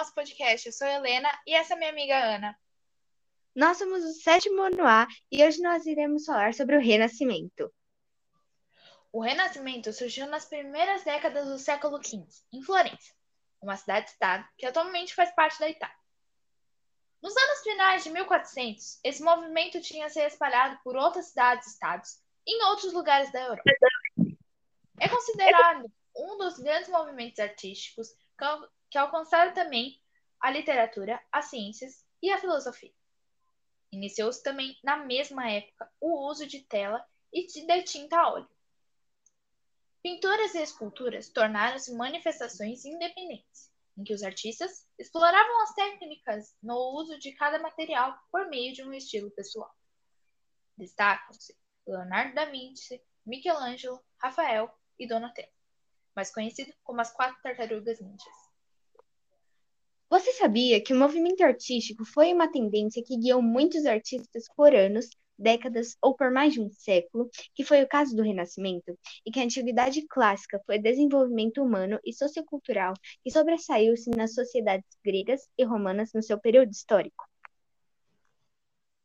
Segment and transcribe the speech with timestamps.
[0.00, 0.66] nosso podcast.
[0.66, 2.58] Eu sou a Helena e essa é minha amiga Ana.
[3.54, 7.70] Nós somos o sétimo ano A e hoje nós iremos falar sobre o Renascimento.
[9.12, 13.12] O Renascimento surgiu nas primeiras décadas do século XV, em Florença,
[13.60, 15.96] uma cidade-estado que atualmente faz parte da Itália.
[17.20, 22.94] Nos anos finais de 1400, esse movimento tinha se espalhado por outras cidades-estados em outros
[22.94, 23.70] lugares da Europa.
[24.98, 28.08] É considerado um dos grandes movimentos artísticos
[28.90, 30.00] que alcançaram também
[30.40, 32.92] a literatura, as ciências e a filosofia.
[33.92, 38.48] Iniciou-se também, na mesma época, o uso de tela e de tinta a óleo.
[40.02, 47.18] Pinturas e esculturas tornaram-se manifestações independentes, em que os artistas exploravam as técnicas no uso
[47.18, 49.74] de cada material por meio de um estilo pessoal.
[50.76, 51.54] Destacam-se
[51.86, 55.52] Leonardo da Vinci, Michelangelo, Rafael e Donatello,
[56.16, 58.49] mais conhecido como as quatro tartarugas ninjas.
[60.10, 65.08] Você sabia que o movimento artístico foi uma tendência que guiou muitos artistas por anos,
[65.38, 69.38] décadas ou por mais de um século, que foi o caso do Renascimento, e que
[69.38, 76.12] a antiguidade clássica foi desenvolvimento humano e sociocultural que sobressaiu-se nas sociedades gregas e romanas
[76.12, 77.24] no seu período histórico?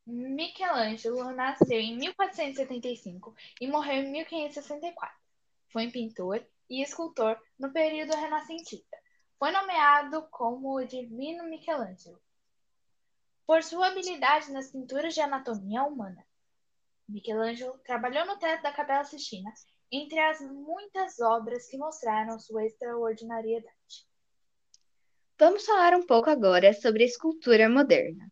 [0.07, 5.15] Michelangelo nasceu em 1475 e morreu em 1564.
[5.71, 9.04] Foi um pintor e escultor no período renascentista
[9.37, 12.21] foi nomeado como o Divino Michelangelo
[13.45, 16.25] por sua habilidade nas pinturas de anatomia humana.
[17.07, 19.53] Michelangelo trabalhou no teto da Capela Sistina,
[19.91, 24.07] entre as muitas obras que mostraram sua extraordinariedade.
[25.37, 28.31] Vamos falar um pouco agora sobre a escultura moderna.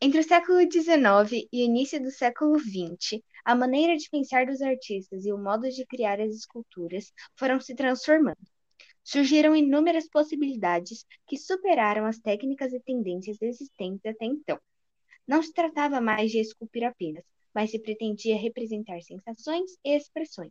[0.00, 4.60] Entre o século XIX e o início do século XX, a maneira de pensar dos
[4.60, 8.36] artistas e o modo de criar as esculturas foram se transformando
[9.06, 14.58] surgiram inúmeras possibilidades que superaram as técnicas e tendências existentes até então.
[15.26, 20.50] Não se tratava mais de esculpir apenas, mas se pretendia representar sensações e expressões.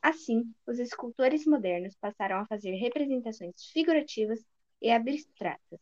[0.00, 4.38] Assim, os escultores modernos passaram a fazer representações figurativas
[4.80, 5.80] e abstratas,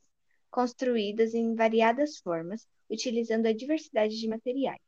[0.50, 4.80] construídas em variadas formas, utilizando a diversidade de materiais.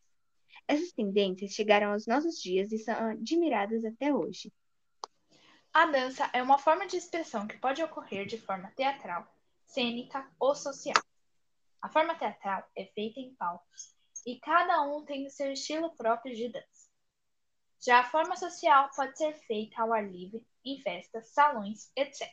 [0.66, 4.50] Essas tendências chegaram aos nossos dias e são admiradas até hoje.
[5.74, 9.26] A dança é uma forma de expressão que pode ocorrer de forma teatral,
[9.66, 10.94] cênica ou social.
[11.82, 13.92] A forma teatral é feita em palcos
[14.24, 16.88] e cada um tem o seu estilo próprio de dança.
[17.84, 22.32] Já a forma social pode ser feita ao ar livre, em festas, salões, etc.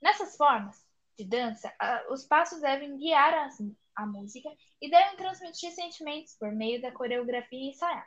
[0.00, 0.86] Nessas formas
[1.18, 1.74] de dança,
[2.08, 3.50] os passos devem guiar
[3.96, 4.48] a música
[4.80, 8.06] e devem transmitir sentimentos por meio da coreografia ensaiada.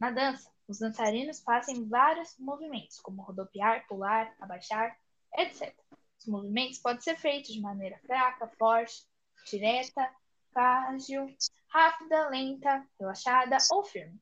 [0.00, 4.96] Na dança, os dançarinos fazem vários movimentos, como rodopiar, pular, abaixar,
[5.36, 5.74] etc.
[6.16, 9.04] Os movimentos podem ser feitos de maneira fraca, forte,
[9.50, 10.08] direta,
[10.52, 11.26] frágil,
[11.66, 14.16] rápida, lenta, relaxada ou firme.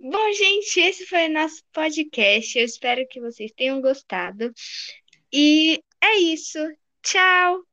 [0.00, 2.58] Bom, gente, esse foi o nosso podcast.
[2.58, 4.52] Eu espero que vocês tenham gostado.
[5.32, 6.58] E é isso.
[7.02, 7.67] Tchau!